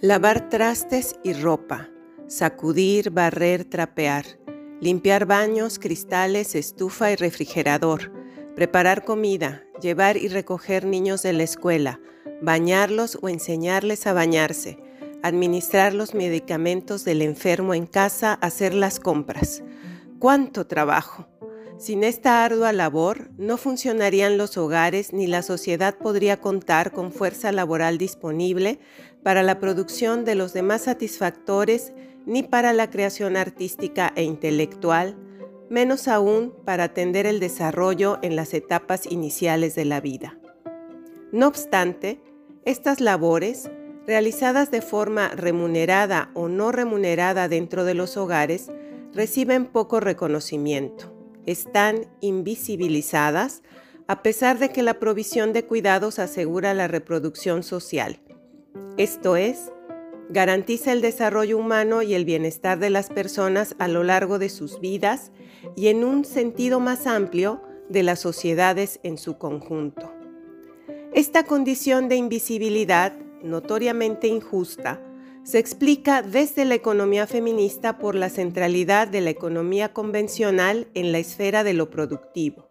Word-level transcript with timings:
Lavar 0.00 0.48
trastes 0.48 1.16
y 1.24 1.32
ropa, 1.32 1.88
sacudir, 2.28 3.10
barrer, 3.10 3.64
trapear, 3.64 4.24
limpiar 4.80 5.26
baños, 5.26 5.80
cristales, 5.80 6.54
estufa 6.54 7.10
y 7.10 7.16
refrigerador, 7.16 8.12
preparar 8.54 9.04
comida, 9.04 9.64
llevar 9.82 10.16
y 10.16 10.28
recoger 10.28 10.84
niños 10.84 11.24
de 11.24 11.32
la 11.32 11.42
escuela, 11.42 11.98
bañarlos 12.40 13.18
o 13.22 13.28
enseñarles 13.28 14.06
a 14.06 14.12
bañarse, 14.12 14.78
administrar 15.24 15.94
los 15.94 16.14
medicamentos 16.14 17.04
del 17.04 17.20
enfermo 17.20 17.74
en 17.74 17.86
casa, 17.86 18.34
hacer 18.34 18.74
las 18.74 19.00
compras. 19.00 19.64
¡Cuánto 20.20 20.68
trabajo! 20.68 21.26
Sin 21.78 22.02
esta 22.02 22.44
ardua 22.44 22.72
labor, 22.72 23.30
no 23.38 23.56
funcionarían 23.56 24.36
los 24.36 24.58
hogares 24.58 25.12
ni 25.12 25.28
la 25.28 25.42
sociedad 25.42 25.96
podría 25.96 26.40
contar 26.40 26.90
con 26.90 27.12
fuerza 27.12 27.52
laboral 27.52 27.98
disponible 27.98 28.80
para 29.22 29.44
la 29.44 29.60
producción 29.60 30.24
de 30.24 30.34
los 30.34 30.52
demás 30.52 30.82
satisfactores 30.82 31.92
ni 32.26 32.42
para 32.42 32.72
la 32.72 32.90
creación 32.90 33.36
artística 33.36 34.12
e 34.16 34.24
intelectual, 34.24 35.16
menos 35.70 36.08
aún 36.08 36.52
para 36.64 36.82
atender 36.82 37.26
el 37.26 37.38
desarrollo 37.38 38.18
en 38.22 38.34
las 38.34 38.54
etapas 38.54 39.06
iniciales 39.06 39.76
de 39.76 39.84
la 39.84 40.00
vida. 40.00 40.36
No 41.30 41.46
obstante, 41.46 42.20
estas 42.64 43.00
labores, 43.00 43.70
realizadas 44.04 44.72
de 44.72 44.82
forma 44.82 45.28
remunerada 45.28 46.32
o 46.34 46.48
no 46.48 46.72
remunerada 46.72 47.46
dentro 47.46 47.84
de 47.84 47.94
los 47.94 48.16
hogares, 48.16 48.72
reciben 49.12 49.66
poco 49.66 50.00
reconocimiento 50.00 51.17
están 51.46 52.06
invisibilizadas 52.20 53.62
a 54.06 54.22
pesar 54.22 54.58
de 54.58 54.70
que 54.70 54.82
la 54.82 54.98
provisión 54.98 55.52
de 55.52 55.64
cuidados 55.64 56.18
asegura 56.18 56.72
la 56.72 56.88
reproducción 56.88 57.62
social. 57.62 58.20
Esto 58.96 59.36
es, 59.36 59.70
garantiza 60.30 60.92
el 60.92 61.02
desarrollo 61.02 61.58
humano 61.58 62.02
y 62.02 62.14
el 62.14 62.24
bienestar 62.24 62.78
de 62.78 62.90
las 62.90 63.10
personas 63.10 63.76
a 63.78 63.86
lo 63.86 64.04
largo 64.04 64.38
de 64.38 64.48
sus 64.48 64.80
vidas 64.80 65.30
y 65.76 65.88
en 65.88 66.04
un 66.04 66.24
sentido 66.24 66.80
más 66.80 67.06
amplio 67.06 67.62
de 67.88 68.02
las 68.02 68.20
sociedades 68.20 68.98
en 69.02 69.18
su 69.18 69.38
conjunto. 69.38 70.12
Esta 71.12 71.44
condición 71.44 72.08
de 72.08 72.16
invisibilidad, 72.16 73.12
notoriamente 73.42 74.26
injusta, 74.26 75.02
se 75.44 75.58
explica 75.58 76.22
desde 76.22 76.64
la 76.64 76.74
economía 76.74 77.26
feminista 77.26 77.98
por 77.98 78.14
la 78.14 78.28
centralidad 78.28 79.08
de 79.08 79.20
la 79.20 79.30
economía 79.30 79.92
convencional 79.92 80.88
en 80.94 81.12
la 81.12 81.18
esfera 81.18 81.64
de 81.64 81.74
lo 81.74 81.90
productivo. 81.90 82.68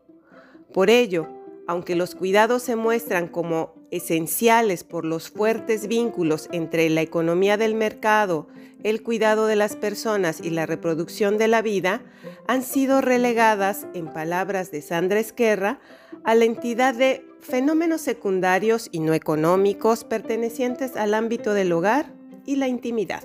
Por 0.73 0.89
ello, 0.89 1.27
aunque 1.67 1.95
los 1.95 2.15
cuidados 2.15 2.63
se 2.63 2.75
muestran 2.75 3.27
como 3.27 3.73
esenciales 3.91 4.83
por 4.83 5.05
los 5.05 5.29
fuertes 5.29 5.87
vínculos 5.87 6.49
entre 6.51 6.89
la 6.89 7.01
economía 7.01 7.57
del 7.57 7.75
mercado, 7.75 8.47
el 8.83 9.01
cuidado 9.01 9.47
de 9.47 9.55
las 9.55 9.75
personas 9.75 10.39
y 10.41 10.49
la 10.49 10.65
reproducción 10.65 11.37
de 11.37 11.47
la 11.47 11.61
vida, 11.61 12.01
han 12.47 12.63
sido 12.63 13.01
relegadas, 13.01 13.87
en 13.93 14.07
palabras 14.07 14.71
de 14.71 14.81
Sandra 14.81 15.19
Esquerra, 15.19 15.79
a 16.23 16.35
la 16.35 16.45
entidad 16.45 16.93
de 16.93 17.25
fenómenos 17.41 18.01
secundarios 18.01 18.87
y 18.91 18.99
no 18.99 19.13
económicos 19.13 20.03
pertenecientes 20.03 20.95
al 20.95 21.13
ámbito 21.13 21.53
del 21.53 21.71
hogar 21.71 22.16
y 22.47 22.55
la 22.55 22.67
intimidad. 22.67 23.23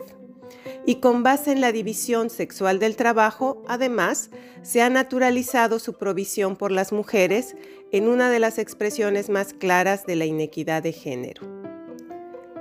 Y 0.84 0.96
con 0.96 1.22
base 1.22 1.52
en 1.52 1.62
la 1.62 1.72
división 1.72 2.28
sexual 2.28 2.78
del 2.78 2.96
trabajo, 2.96 3.62
además, 3.66 4.30
se 4.62 4.82
ha 4.82 4.90
naturalizado 4.90 5.78
su 5.78 5.94
provisión 5.94 6.56
por 6.56 6.70
las 6.70 6.92
mujeres 6.92 7.56
en 7.90 8.08
una 8.08 8.30
de 8.30 8.38
las 8.38 8.58
expresiones 8.58 9.30
más 9.30 9.54
claras 9.54 10.04
de 10.04 10.16
la 10.16 10.26
inequidad 10.26 10.82
de 10.82 10.92
género. 10.92 11.42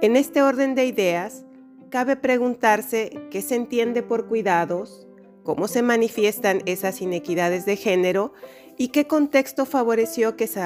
En 0.01 0.15
este 0.15 0.41
orden 0.41 0.75
de 0.75 0.85
ideas, 0.85 1.45
cabe 1.89 2.15
preguntarse 2.15 3.11
qué 3.29 3.41
se 3.41 3.55
entiende 3.55 4.01
por 4.03 4.27
cuidados, 4.27 5.07
cómo 5.43 5.67
se 5.67 5.81
manifiestan 5.81 6.61
esas 6.65 7.01
inequidades 7.01 7.65
de 7.65 7.75
género 7.75 8.33
y 8.77 8.87
qué 8.89 9.07
contexto 9.07 9.65
favoreció 9.65 10.35
que 10.35 10.47
se, 10.47 10.61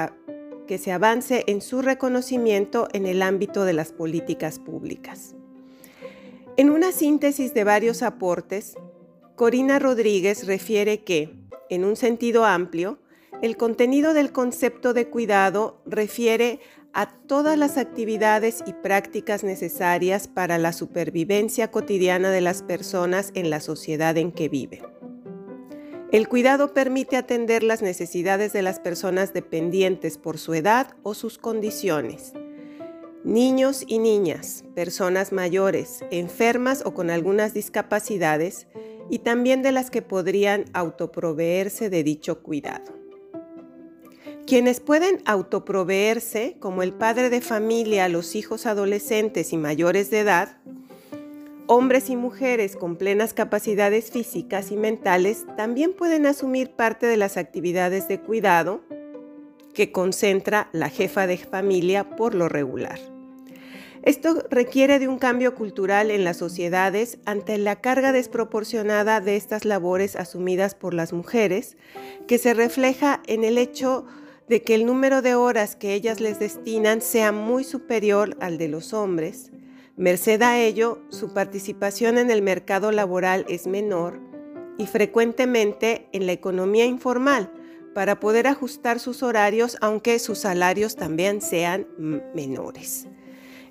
que 0.67 0.77
se 0.77 0.91
avance 0.91 1.43
en 1.47 1.61
su 1.61 1.81
reconocimiento 1.81 2.87
en 2.93 3.05
el 3.05 3.21
ámbito 3.21 3.65
de 3.65 3.73
las 3.73 3.91
políticas 3.91 4.59
públicas. 4.59 5.34
En 6.57 6.69
una 6.69 6.93
síntesis 6.93 7.53
de 7.53 7.65
varios 7.65 8.01
aportes, 8.01 8.77
Corina 9.35 9.77
Rodríguez 9.77 10.47
refiere 10.47 11.03
que, 11.03 11.35
en 11.69 11.83
un 11.83 11.97
sentido 11.97 12.45
amplio, 12.45 12.97
el 13.41 13.57
contenido 13.57 14.13
del 14.13 14.31
concepto 14.31 14.93
de 14.93 15.09
cuidado 15.09 15.81
refiere 15.85 16.61
a 16.93 17.11
todas 17.27 17.57
las 17.57 17.77
actividades 17.77 18.63
y 18.65 18.71
prácticas 18.71 19.43
necesarias 19.43 20.29
para 20.29 20.57
la 20.57 20.71
supervivencia 20.71 21.71
cotidiana 21.71 22.31
de 22.31 22.39
las 22.39 22.63
personas 22.63 23.31
en 23.33 23.49
la 23.49 23.59
sociedad 23.59 24.15
en 24.15 24.31
que 24.31 24.47
viven. 24.47 24.83
El 26.13 26.29
cuidado 26.29 26.73
permite 26.73 27.17
atender 27.17 27.63
las 27.63 27.81
necesidades 27.81 28.53
de 28.53 28.61
las 28.61 28.79
personas 28.79 29.33
dependientes 29.33 30.17
por 30.17 30.37
su 30.37 30.53
edad 30.53 30.95
o 31.03 31.15
sus 31.15 31.37
condiciones 31.37 32.31
niños 33.25 33.83
y 33.87 33.97
niñas, 33.97 34.63
personas 34.75 35.31
mayores, 35.31 36.05
enfermas 36.11 36.83
o 36.85 36.93
con 36.93 37.09
algunas 37.09 37.53
discapacidades, 37.53 38.67
y 39.09 39.19
también 39.19 39.61
de 39.61 39.71
las 39.71 39.91
que 39.91 40.01
podrían 40.01 40.65
autoproveerse 40.73 41.89
de 41.89 42.03
dicho 42.03 42.41
cuidado. 42.41 42.93
Quienes 44.45 44.79
pueden 44.79 45.21
autoproveerse, 45.25 46.57
como 46.59 46.83
el 46.83 46.93
padre 46.93 47.31
de 47.31 47.41
familia, 47.41 48.09
los 48.09 48.35
hijos 48.35 48.67
adolescentes 48.67 49.53
y 49.53 49.57
mayores 49.57 50.11
de 50.11 50.19
edad, 50.19 50.57
hombres 51.67 52.11
y 52.11 52.15
mujeres 52.15 52.75
con 52.75 52.95
plenas 52.95 53.33
capacidades 53.33 54.11
físicas 54.11 54.71
y 54.71 54.77
mentales, 54.77 55.45
también 55.57 55.93
pueden 55.93 56.27
asumir 56.27 56.71
parte 56.71 57.07
de 57.07 57.17
las 57.17 57.37
actividades 57.37 58.07
de 58.07 58.19
cuidado 58.19 58.81
que 59.73 59.91
concentra 59.91 60.69
la 60.73 60.89
jefa 60.89 61.25
de 61.25 61.37
familia 61.37 62.15
por 62.15 62.35
lo 62.35 62.47
regular. 62.47 63.14
Esto 64.05 64.45
requiere 64.51 64.99
de 64.99 65.07
un 65.07 65.17
cambio 65.17 65.55
cultural 65.55 66.11
en 66.11 66.23
las 66.23 66.37
sociedades 66.37 67.17
ante 67.25 67.57
la 67.57 67.81
carga 67.81 68.11
desproporcionada 68.11 69.19
de 69.19 69.35
estas 69.35 69.65
labores 69.65 70.15
asumidas 70.15 70.75
por 70.75 70.93
las 70.93 71.11
mujeres, 71.11 71.75
que 72.27 72.37
se 72.37 72.53
refleja 72.53 73.23
en 73.25 73.43
el 73.43 73.57
hecho 73.57 74.05
de 74.47 74.61
que 74.61 74.75
el 74.75 74.85
número 74.85 75.23
de 75.23 75.33
horas 75.33 75.75
que 75.75 75.95
ellas 75.95 76.19
les 76.21 76.37
destinan 76.37 77.01
sea 77.01 77.31
muy 77.31 77.63
superior 77.63 78.37
al 78.41 78.59
de 78.59 78.67
los 78.67 78.93
hombres. 78.93 79.51
Merced 79.97 80.39
a 80.43 80.59
ello, 80.59 81.01
su 81.09 81.33
participación 81.33 82.19
en 82.19 82.29
el 82.29 82.43
mercado 82.43 82.91
laboral 82.91 83.43
es 83.49 83.65
menor 83.65 84.19
y 84.77 84.85
frecuentemente 84.85 86.09
en 86.11 86.27
la 86.27 86.33
economía 86.33 86.85
informal 86.85 87.51
para 87.95 88.19
poder 88.19 88.45
ajustar 88.45 88.99
sus 88.99 89.23
horarios 89.23 89.77
aunque 89.81 90.19
sus 90.19 90.37
salarios 90.37 90.95
también 90.95 91.41
sean 91.41 91.87
menores. 92.35 93.07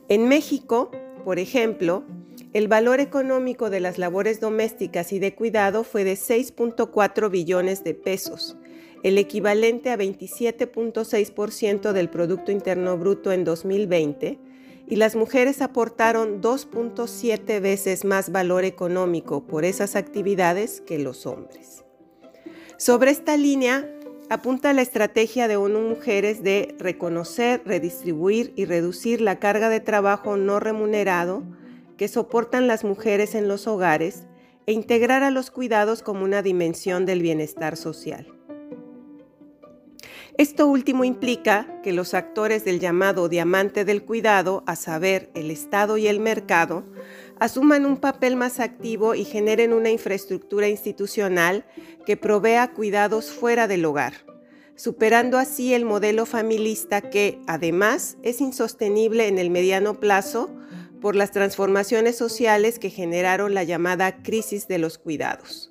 En 0.08 0.28
México, 0.28 0.90
por 1.24 1.38
ejemplo, 1.38 2.04
el 2.52 2.68
valor 2.68 3.00
económico 3.00 3.70
de 3.70 3.80
las 3.80 3.96
labores 3.96 4.38
domésticas 4.38 5.12
y 5.14 5.18
de 5.18 5.34
cuidado 5.34 5.82
fue 5.82 6.04
de 6.04 6.12
6.4 6.12 7.30
billones 7.30 7.84
de 7.84 7.94
pesos, 7.94 8.58
el 9.02 9.16
equivalente 9.16 9.90
a 9.90 9.96
27.6% 9.96 11.92
del 11.92 12.10
Producto 12.10 12.52
Interno 12.52 12.98
Bruto 12.98 13.32
en 13.32 13.44
2020, 13.44 14.38
y 14.86 14.96
las 14.96 15.16
mujeres 15.16 15.62
aportaron 15.62 16.42
2.7 16.42 17.62
veces 17.62 18.04
más 18.04 18.30
valor 18.30 18.64
económico 18.64 19.46
por 19.46 19.64
esas 19.64 19.96
actividades 19.96 20.82
que 20.82 20.98
los 20.98 21.24
hombres. 21.24 21.84
Sobre 22.76 23.10
esta 23.10 23.38
línea, 23.38 23.90
apunta 24.30 24.72
la 24.72 24.82
estrategia 24.82 25.48
de 25.48 25.56
ONU 25.56 25.80
Mujeres 25.80 26.42
de 26.42 26.74
reconocer, 26.78 27.62
redistribuir 27.64 28.52
y 28.56 28.64
reducir 28.64 29.20
la 29.20 29.38
carga 29.38 29.68
de 29.68 29.80
trabajo 29.80 30.36
no 30.36 30.60
remunerado 30.60 31.42
que 31.96 32.08
soportan 32.08 32.66
las 32.66 32.84
mujeres 32.84 33.34
en 33.34 33.48
los 33.48 33.66
hogares 33.66 34.24
e 34.66 34.72
integrar 34.72 35.22
a 35.22 35.30
los 35.30 35.50
cuidados 35.50 36.02
como 36.02 36.24
una 36.24 36.42
dimensión 36.42 37.06
del 37.06 37.22
bienestar 37.22 37.76
social. 37.76 38.26
Esto 40.36 40.66
último 40.66 41.04
implica 41.04 41.80
que 41.82 41.92
los 41.92 42.12
actores 42.12 42.64
del 42.64 42.80
llamado 42.80 43.28
diamante 43.28 43.84
del 43.84 44.02
cuidado, 44.02 44.64
a 44.66 44.74
saber, 44.74 45.30
el 45.34 45.52
Estado 45.52 45.96
y 45.96 46.08
el 46.08 46.18
mercado, 46.18 46.82
asuman 47.38 47.86
un 47.86 47.96
papel 47.96 48.36
más 48.36 48.60
activo 48.60 49.14
y 49.14 49.24
generen 49.24 49.72
una 49.72 49.90
infraestructura 49.90 50.68
institucional 50.68 51.64
que 52.06 52.16
provea 52.16 52.72
cuidados 52.72 53.30
fuera 53.30 53.66
del 53.66 53.84
hogar, 53.84 54.14
superando 54.76 55.38
así 55.38 55.74
el 55.74 55.84
modelo 55.84 56.26
familista 56.26 57.00
que, 57.02 57.40
además, 57.46 58.16
es 58.22 58.40
insostenible 58.40 59.28
en 59.28 59.38
el 59.38 59.50
mediano 59.50 60.00
plazo 60.00 60.50
por 61.00 61.16
las 61.16 61.32
transformaciones 61.32 62.16
sociales 62.16 62.78
que 62.78 62.90
generaron 62.90 63.52
la 63.52 63.62
llamada 63.62 64.22
crisis 64.22 64.68
de 64.68 64.78
los 64.78 64.98
cuidados. 64.98 65.70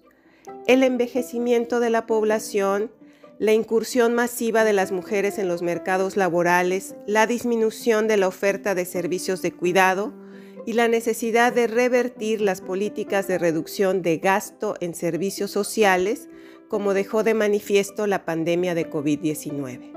El 0.68 0.84
envejecimiento 0.84 1.80
de 1.80 1.90
la 1.90 2.06
población, 2.06 2.92
la 3.40 3.52
incursión 3.52 4.14
masiva 4.14 4.64
de 4.64 4.74
las 4.74 4.92
mujeres 4.92 5.40
en 5.40 5.48
los 5.48 5.62
mercados 5.62 6.18
laborales, 6.18 6.96
la 7.08 7.28
disminución 7.28 8.08
de 8.08 8.18
la 8.18 8.28
oferta 8.28 8.76
de 8.76 8.86
servicios 8.86 9.42
de 9.42 9.52
cuidado, 9.52 10.14
y 10.66 10.74
la 10.74 10.88
necesidad 10.88 11.54
de 11.54 11.68
revertir 11.68 12.42
las 12.42 12.62
políticas 12.62 13.28
de 13.28 13.38
reducción 13.38 14.02
de 14.02 14.18
gasto 14.18 14.76
en 14.80 14.96
servicios 14.96 15.52
sociales, 15.52 16.30
como 16.68 16.94
dejó 16.94 17.24
de 17.24 17.34
manifiesto 17.34 18.08
la 18.08 18.26
pandemia 18.26 18.74
de 18.76 18.90
COVID-19. 18.90 19.92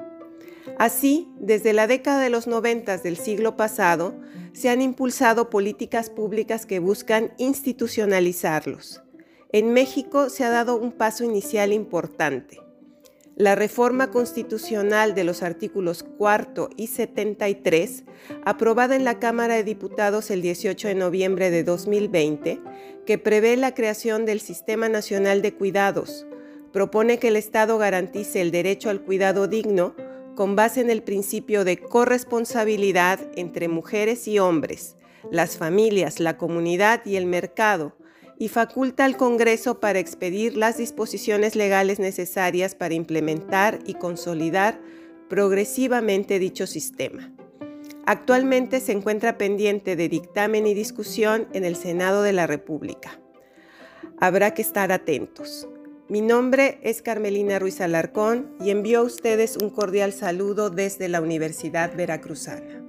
Así, 0.79 1.29
desde 1.39 1.73
la 1.73 1.87
década 1.87 2.21
de 2.21 2.31
los 2.31 2.47
90 2.47 2.99
del 2.99 3.17
siglo 3.17 3.57
pasado, 3.57 4.15
se 4.53 4.69
han 4.69 4.83
impulsado 4.83 5.49
políticas 5.49 6.11
públicas 6.11 6.67
que 6.67 6.81
buscan 6.81 7.33
institucionalizarlos. 7.39 9.03
En 9.53 9.73
México 9.73 10.29
se 10.29 10.45
ha 10.45 10.51
dado 10.51 10.77
un 10.77 10.93
paso 10.93 11.25
inicial 11.25 11.73
importante. 11.73 12.66
La 13.39 13.55
reforma 13.55 14.11
constitucional 14.11 15.15
de 15.15 15.23
los 15.23 15.43
artículos 15.43 16.07
4 16.17 16.71
y 16.75 16.87
73, 16.87 18.05
aprobada 18.47 18.97
en 18.97 19.05
la 19.05 19.19
Cámara 19.19 19.57
de 19.57 19.63
Diputados 19.63 20.31
el 20.31 20.41
18 20.41 20.89
de 20.89 20.95
noviembre 20.95 21.51
de 21.51 21.63
2020, 21.63 22.63
que 23.05 23.19
prevé 23.19 23.59
la 23.59 23.75
creación 23.75 24.25
del 24.25 24.41
Sistema 24.41 24.89
Nacional 24.89 25.43
de 25.43 25.53
Cuidados, 25.53 26.27
propone 26.73 27.19
que 27.19 27.29
el 27.29 27.37
Estado 27.37 27.77
garantice 27.77 28.41
el 28.41 28.51
derecho 28.51 28.89
al 28.89 29.03
cuidado 29.03 29.49
digno 29.49 29.95
con 30.35 30.57
base 30.57 30.81
en 30.81 30.89
el 30.89 31.03
principio 31.03 31.67
de 31.67 31.77
corresponsabilidad 31.77 33.21
entre 33.37 33.69
mujeres 33.69 34.27
y 34.29 34.39
hombres, 34.39 34.97
las 35.31 35.59
familias, 35.59 36.21
la 36.21 36.39
comunidad 36.39 37.05
y 37.05 37.17
el 37.17 37.27
mercado, 37.27 37.99
y 38.39 38.49
faculta 38.49 39.05
al 39.05 39.17
Congreso 39.17 39.81
para 39.81 39.99
expedir 39.99 40.57
las 40.57 40.77
disposiciones 40.77 41.57
legales 41.57 41.99
necesarias 41.99 42.75
para 42.75 42.95
implementar 42.95 43.79
y 43.87 43.95
consolidar 43.95 44.81
progresivamente 45.29 46.39
dicho 46.39 46.67
sistema. 46.67 47.33
Actualmente 48.05 48.81
se 48.81 48.93
encuentra 48.93 49.37
pendiente 49.37 49.97
de 49.97 50.09
dictamen 50.09 50.67
y 50.67 50.75
discusión 50.75 51.49
en 51.53 51.65
el 51.65 51.77
Senado 51.77 52.23
de 52.23 52.33
la 52.33 52.47
República. 52.47 53.19
Habrá 54.19 54.55
que 54.55 54.63
estar 54.63 54.93
atentos. 54.93 55.69
Mi 56.09 56.21
nombre 56.21 56.79
es 56.83 57.03
Carmelina 57.03 57.59
Ruiz 57.59 57.81
Alarcón 57.81 58.55
y 58.61 58.71
envío 58.71 59.01
a 59.01 59.03
ustedes 59.03 59.57
un 59.57 59.71
cordial 59.71 60.13
saludo 60.13 60.71
desde 60.71 61.09
la 61.09 61.21
Universidad 61.21 61.97
Veracruzana. 61.97 62.86